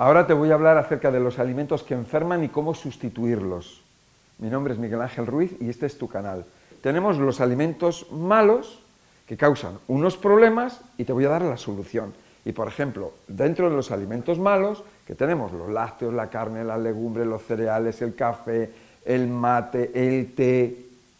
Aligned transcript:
Ahora 0.00 0.26
te 0.26 0.32
voy 0.32 0.50
a 0.50 0.54
hablar 0.54 0.78
acerca 0.78 1.10
de 1.10 1.20
los 1.20 1.38
alimentos 1.38 1.82
que 1.82 1.92
enferman 1.92 2.42
y 2.42 2.48
cómo 2.48 2.72
sustituirlos. 2.72 3.82
Mi 4.38 4.48
nombre 4.48 4.72
es 4.72 4.78
Miguel 4.78 5.02
Ángel 5.02 5.26
Ruiz 5.26 5.54
y 5.60 5.68
este 5.68 5.84
es 5.84 5.98
tu 5.98 6.08
canal. 6.08 6.46
Tenemos 6.80 7.18
los 7.18 7.42
alimentos 7.42 8.10
malos 8.10 8.80
que 9.26 9.36
causan 9.36 9.78
unos 9.88 10.16
problemas 10.16 10.80
y 10.96 11.04
te 11.04 11.12
voy 11.12 11.26
a 11.26 11.28
dar 11.28 11.42
la 11.42 11.58
solución. 11.58 12.14
Y 12.46 12.52
por 12.52 12.66
ejemplo, 12.66 13.12
dentro 13.28 13.68
de 13.68 13.76
los 13.76 13.90
alimentos 13.90 14.38
malos, 14.38 14.82
que 15.06 15.14
tenemos 15.14 15.52
los 15.52 15.68
lácteos, 15.68 16.14
la 16.14 16.30
carne, 16.30 16.64
las 16.64 16.80
legumbres, 16.80 17.26
los 17.26 17.42
cereales, 17.42 18.00
el 18.00 18.14
café, 18.14 18.70
el 19.04 19.28
mate, 19.28 19.90
el 19.92 20.34
té, 20.34 20.78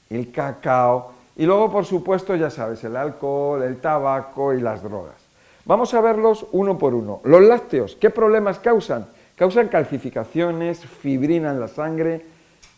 el 0.08 0.32
cacao, 0.32 1.12
y 1.36 1.44
luego, 1.44 1.70
por 1.70 1.84
supuesto, 1.84 2.34
ya 2.34 2.48
sabes, 2.48 2.82
el 2.84 2.96
alcohol, 2.96 3.62
el 3.62 3.78
tabaco 3.78 4.54
y 4.54 4.60
las 4.62 4.82
drogas. 4.82 5.29
Vamos 5.64 5.94
a 5.94 6.00
verlos 6.00 6.46
uno 6.52 6.78
por 6.78 6.94
uno. 6.94 7.20
Los 7.24 7.42
lácteos, 7.42 7.96
¿qué 8.00 8.10
problemas 8.10 8.58
causan? 8.58 9.06
Causan 9.36 9.68
calcificaciones, 9.68 10.80
fibrina 10.80 11.50
en 11.50 11.60
la 11.60 11.68
sangre, 11.68 12.24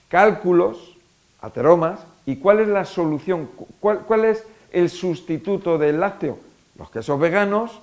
cálculos, 0.09 0.97
ateromas. 1.41 2.01
¿Y 2.27 2.37
cuál 2.37 2.61
es 2.61 2.69
la 2.69 2.85
solución? 2.85 3.49
¿Cuál, 3.81 4.25
es 4.25 4.45
el 4.71 4.91
sustituto 4.91 5.79
del 5.79 6.01
lácteo? 6.01 6.39
Los 6.79 6.91
quesos 6.91 7.19
veganos, 7.19 7.81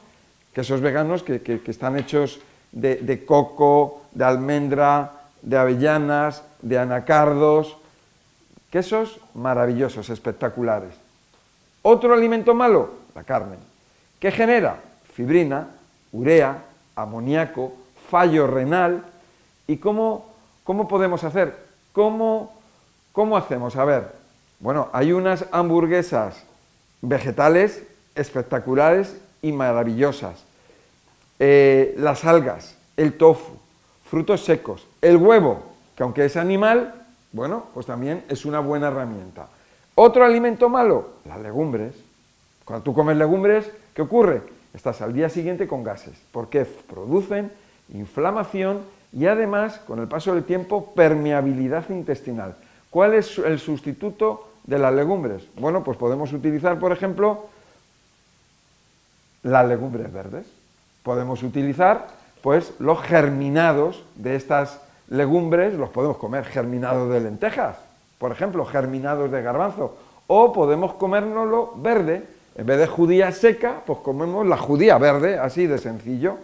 quesos 0.53 0.81
veganos 0.81 1.23
que, 1.23 1.61
están 1.65 1.97
hechos 1.97 2.39
de 2.71 3.25
coco, 3.25 4.03
de 4.11 4.23
almendra, 4.23 5.11
de 5.41 5.57
avellanas, 5.57 6.43
de 6.61 6.77
anacardos, 6.77 7.77
Quesos 8.69 9.19
maravillosos, 9.33 10.09
espectaculares. 10.09 10.93
Otro 11.81 12.13
alimento 12.13 12.53
malo, 12.53 12.91
la 13.15 13.23
carne. 13.23 13.55
¿Qué 14.19 14.31
genera? 14.31 14.79
Fibrina, 15.19 15.67
urea, 16.13 16.63
amoníaco, 16.95 17.73
fallo 18.09 18.47
renal. 18.47 19.03
¿Y 19.67 19.75
cómo, 19.75 20.33
cómo 20.63 20.87
podemos 20.87 21.25
hacer? 21.25 21.57
¿Cómo, 21.91 22.53
¿Cómo 23.11 23.35
hacemos? 23.35 23.75
A 23.75 23.83
ver, 23.83 24.13
bueno, 24.61 24.87
hay 24.93 25.11
unas 25.11 25.43
hamburguesas 25.51 26.41
vegetales 27.01 27.83
espectaculares 28.15 29.19
y 29.41 29.51
maravillosas. 29.51 30.45
Eh, 31.37 31.95
las 31.97 32.23
algas, 32.23 32.77
el 32.95 33.17
tofu, 33.17 33.57
frutos 34.05 34.45
secos, 34.45 34.87
el 35.01 35.17
huevo, 35.17 35.63
que 35.97 36.03
aunque 36.03 36.23
es 36.23 36.37
animal, 36.37 36.95
bueno, 37.33 37.65
pues 37.73 37.85
también 37.85 38.23
es 38.29 38.45
una 38.45 38.61
buena 38.61 38.87
herramienta. 38.87 39.49
Otro 39.95 40.23
alimento 40.23 40.69
malo, 40.69 41.09
las 41.25 41.41
legumbres. 41.41 41.93
Cuando 42.63 42.85
tú 42.85 42.93
comes 42.93 43.17
legumbres, 43.17 43.69
¿qué 43.93 44.01
ocurre? 44.01 44.58
Estás 44.73 45.01
al 45.01 45.13
día 45.13 45.29
siguiente 45.29 45.67
con 45.67 45.83
gases, 45.83 46.15
porque 46.31 46.65
producen 46.65 47.51
inflamación 47.93 48.81
y 49.11 49.25
además, 49.25 49.79
con 49.87 49.99
el 49.99 50.07
paso 50.07 50.33
del 50.33 50.43
tiempo, 50.43 50.93
permeabilidad 50.95 51.89
intestinal. 51.89 52.55
¿Cuál 52.89 53.15
es 53.15 53.37
el 53.39 53.59
sustituto 53.59 54.49
de 54.65 54.77
las 54.77 54.93
legumbres? 54.93 55.47
Bueno, 55.55 55.83
pues 55.83 55.97
podemos 55.97 56.31
utilizar, 56.33 56.77
por 56.79 56.91
ejemplo, 56.91 57.47
las 59.41 59.67
legumbres 59.67 60.11
verdes. 60.13 60.45
Podemos 61.01 61.41
utilizar, 61.41 62.07
pues, 62.43 62.73
los 62.79 63.01
germinados 63.01 64.03
de 64.15 64.35
estas 64.35 64.81
legumbres 65.09 65.73
los 65.73 65.89
podemos 65.89 66.17
comer 66.17 66.45
germinados 66.45 67.11
de 67.11 67.19
lentejas, 67.19 67.77
por 68.19 68.31
ejemplo, 68.31 68.63
germinados 68.65 69.31
de 69.31 69.41
garbanzo, 69.41 69.97
o 70.27 70.53
podemos 70.53 70.93
comérnoslo 70.93 71.73
verde, 71.77 72.27
en 72.59 72.65
vez 72.65 72.77
de 72.77 72.87
judía 72.87 73.31
seca, 73.31 73.81
pues 73.85 73.99
comemos 73.99 74.45
la 74.45 74.57
judía 74.57 74.97
verde, 74.97 75.39
así 75.39 75.65
de 75.65 75.77
sencillo. 75.77 76.37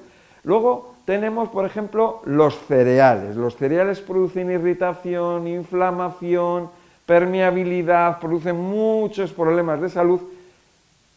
Luego 0.44 0.96
tenemos, 1.06 1.50
por 1.50 1.66
ejemplo, 1.66 2.22
los 2.26 2.58
cereales. 2.68 3.36
Los 3.36 3.56
cereales 3.56 4.00
producen 4.00 4.50
irritación, 4.50 5.48
inflamación, 5.48 6.70
permeabilidad, 7.06 8.20
producen 8.20 8.56
muchos 8.56 9.32
problemas 9.32 9.82
de 9.82 9.90
salud. 9.90 10.22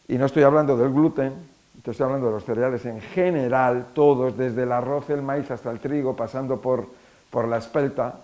Y 0.08 0.18
no 0.18 0.26
estoy 0.26 0.42
hablando 0.42 0.76
del 0.76 0.92
gluten, 0.92 1.32
estoy 1.76 2.04
hablando 2.04 2.26
de 2.26 2.32
los 2.32 2.44
cereales 2.44 2.84
en 2.86 3.00
general, 3.00 3.88
todos, 3.94 4.36
desde 4.36 4.64
el 4.64 4.72
arroz, 4.72 5.08
el 5.10 5.22
maíz 5.22 5.50
hasta 5.50 5.70
el 5.70 5.78
trigo, 5.78 6.16
pasando 6.16 6.60
por 6.60 6.86
por 7.30 7.48
la 7.48 7.58
espelta, 7.58 8.20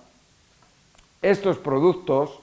estos 1.20 1.58
productos, 1.58 2.38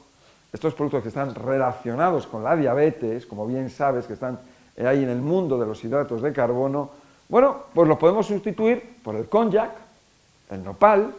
estos 0.52 0.74
productos 0.74 1.04
que 1.04 1.10
están 1.10 1.34
relacionados 1.36 2.28
con 2.28 2.44
la 2.44 2.56
diabetes, 2.56 3.26
como 3.26 3.48
bien 3.48 3.70
sabes 3.70 4.06
que 4.06 4.14
están 4.14 4.40
ahí 4.78 5.04
en 5.04 5.10
el 5.10 5.22
mundo 5.22 5.58
de 5.58 5.66
los 5.66 5.84
hidratos 5.84 6.22
de 6.22 6.34
carbono, 6.34 6.90
bueno, 7.30 7.64
pues 7.74 7.88
los 7.88 7.98
podemos 7.98 8.26
sustituir 8.26 8.98
por 9.04 9.16
el 9.16 9.30
konjac, 9.30 9.72
el 10.50 10.64
nopal, 10.64 11.14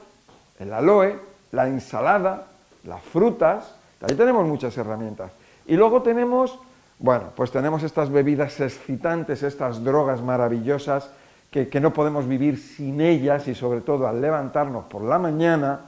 el 0.58 0.72
aloe, 0.72 1.18
la 1.52 1.66
ensalada, 1.66 2.46
las 2.84 3.02
frutas, 3.02 3.74
ahí 4.00 4.14
tenemos 4.14 4.46
muchas 4.46 4.76
herramientas. 4.76 5.32
Y 5.66 5.76
luego 5.76 6.02
tenemos, 6.02 6.58
bueno, 6.98 7.30
pues 7.34 7.50
tenemos 7.50 7.82
estas 7.82 8.10
bebidas 8.10 8.60
excitantes, 8.60 9.42
estas 9.42 9.82
drogas 9.82 10.20
maravillosas 10.20 11.10
que, 11.50 11.80
no 11.80 11.92
podemos 11.92 12.26
vivir 12.26 12.58
sin 12.58 13.00
ellas 13.00 13.46
y 13.46 13.54
sobre 13.54 13.82
todo 13.82 14.08
al 14.08 14.22
levantarnos 14.22 14.86
por 14.86 15.02
la 15.02 15.18
mañana, 15.18 15.80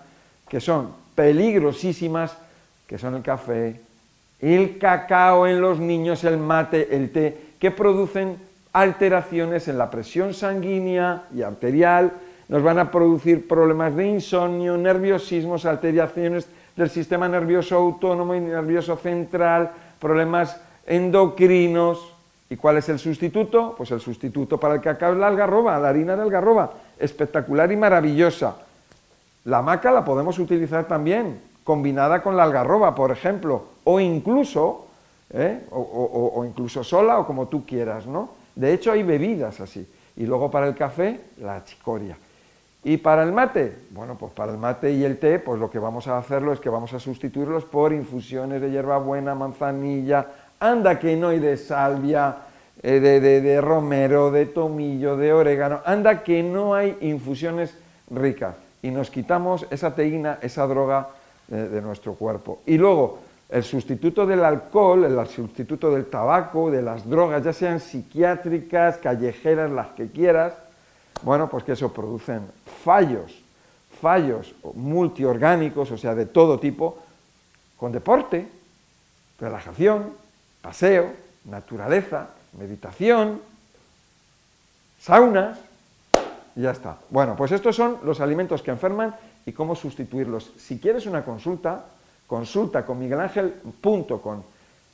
que 0.47 0.61
son 0.61 0.91
peligrosísimas, 1.15 2.37
que 2.87 2.99
son 2.99 3.15
el 3.15 3.23
café, 3.23 3.81
el 4.41 4.79
cacao 4.79 5.47
en 5.47 5.61
los 5.61 5.79
niños, 5.79 6.25
el 6.25 6.39
mate, 6.39 6.95
el 6.95 7.11
té, 7.11 7.37
que 7.59 7.71
producen 7.71 8.37
alteraciones 8.73 9.69
en 9.69 9.79
la 9.79 9.91
presión 9.91 10.35
sanguínea 10.35 11.25
y 11.35 11.43
arterial, 11.43 12.13
nos 12.49 12.63
van 12.63 12.79
a 12.79 12.91
producir 12.91 13.49
problemas 13.49 13.97
de 13.97 14.07
insomnio, 14.07 14.77
nerviosismos, 14.77 15.65
alteraciones 15.65 16.47
del 16.77 16.91
sistema 16.91 17.29
nervioso 17.29 17.77
autónomo 17.77 18.35
y 18.35 18.41
nervioso 18.41 18.97
central, 18.97 19.71
problemas 19.99 20.61
endocrinos, 20.87 22.15
¿Y 22.51 22.57
cuál 22.57 22.77
es 22.77 22.89
el 22.89 22.99
sustituto? 22.99 23.75
Pues 23.77 23.91
el 23.91 24.01
sustituto 24.01 24.59
para 24.61 24.75
el 24.75 24.81
cacao 24.81 25.13
es 25.13 25.19
la 25.19 25.29
algarroba, 25.29 25.79
la 25.79 25.89
harina 25.89 26.15
de 26.15 26.23
algarroba, 26.23 26.73
espectacular 26.99 27.73
y 27.73 27.77
maravillosa. 27.77 28.57
La 29.45 29.63
maca 29.63 29.91
la 29.91 30.05
podemos 30.05 30.39
utilizar 30.39 30.87
también, 30.87 31.41
combinada 31.65 32.23
con 32.23 32.37
la 32.37 32.45
algarroba, 32.45 32.95
por 32.95 33.11
ejemplo, 33.11 33.65
o 33.85 33.99
incluso, 33.99 34.87
¿eh? 35.31 35.61
o, 35.71 36.45
incluso 36.47 36.85
sola 36.85 37.19
o 37.19 37.27
como 37.27 37.49
tú 37.49 37.65
quieras, 37.67 38.07
¿no? 38.07 38.31
De 38.55 38.73
hecho 38.73 38.93
hay 38.93 39.03
bebidas 39.03 39.61
así. 39.61 39.89
Y 40.17 40.27
luego 40.27 40.51
para 40.51 40.69
el 40.69 40.77
café, 40.77 41.21
la 41.39 41.65
chicoria. 41.65 42.17
¿Y 42.85 42.99
para 42.99 43.23
el 43.23 43.33
mate? 43.33 43.77
Bueno, 43.91 44.17
pues 44.17 44.33
para 44.33 44.53
el 44.53 44.59
mate 44.59 44.93
y 44.93 45.05
el 45.05 45.19
té, 45.19 45.39
pues 45.39 45.59
lo 45.59 45.71
que 45.71 45.79
vamos 45.79 46.07
a 46.07 46.19
hacerlo 46.19 46.53
es 46.53 46.61
que 46.61 46.69
vamos 46.69 46.93
a 46.93 47.01
sustituirlos 47.01 47.65
por 47.65 47.93
infusiones 47.93 48.61
de 48.61 48.71
hierbabuena, 48.71 49.35
manzanilla, 49.35 50.27
anda 50.61 50.99
que 50.99 51.17
no 51.17 51.29
hay 51.29 51.41
de 51.41 51.57
salvia, 51.57 52.37
eh, 52.83 53.01
de, 53.01 53.61
romero, 53.63 54.31
de 54.31 54.45
tomillo, 54.45 55.17
de 55.17 55.33
orégano, 55.33 55.81
anda 55.87 56.23
que 56.23 56.43
no 56.43 56.75
hay 56.75 56.99
infusiones 57.01 57.75
ricas 58.11 58.57
y 58.83 58.91
nos 58.91 59.09
quitamos 59.09 59.67
esa 59.71 59.95
teína, 59.95 60.39
esa 60.43 60.67
droga 60.67 61.09
eh, 61.51 61.57
de, 61.57 61.83
nuestro 61.83 62.15
cuerpo. 62.15 62.61
Y 62.67 62.79
luego, 62.79 63.19
el 63.49 63.63
sustituto 63.63 64.27
del 64.27 64.45
alcohol, 64.45 65.05
el 65.05 65.27
sustituto 65.27 65.91
del 65.91 66.07
tabaco, 66.07 66.71
de 66.71 66.83
las 66.83 67.09
drogas, 67.09 67.45
ya 67.45 67.53
sean 67.53 67.81
psiquiátricas, 67.81 68.99
callejeras, 68.99 69.71
las 69.71 69.89
que 69.89 70.09
quieras, 70.09 70.55
bueno, 71.23 71.49
pues 71.49 71.65
que 71.65 71.73
eso 71.73 71.93
producen 71.93 72.43
fallos, 72.83 73.43
fallos 74.01 74.55
multiorgánicos, 74.75 75.91
o 75.91 75.99
sea, 75.99 76.15
de 76.15 76.27
todo 76.27 76.59
tipo, 76.59 76.99
con 77.77 77.93
deporte, 77.93 78.49
relajación, 79.39 80.13
paseo, 80.63 81.13
naturaleza, 81.45 82.29
meditación, 82.59 83.41
saunas, 84.99 85.59
y 86.57 86.63
ya 86.63 86.71
está. 86.71 86.99
Bueno, 87.11 87.35
pues 87.37 87.53
estos 87.53 87.77
son 87.77 87.99
los 88.05 88.21
alimentos 88.21 88.63
que 88.63 88.71
enferman 88.71 89.15
y 89.47 89.53
cómo 89.53 89.75
sustituirlos. 89.75 90.53
Si 90.57 90.79
quieres 90.79 91.07
una 91.07 91.25
consulta, 91.25 91.87
consulta 92.27 92.85
con 92.85 92.99
miguelangel.com. 92.99 94.43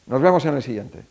Nos 0.06 0.22
vemos 0.22 0.44
en 0.44 0.54
el 0.54 0.62
siguiente. 0.62 1.04